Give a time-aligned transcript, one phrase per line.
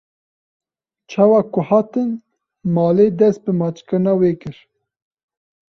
[1.09, 2.09] Çawa ku hatin
[2.75, 4.57] malê dest bi maçkirina wê kir.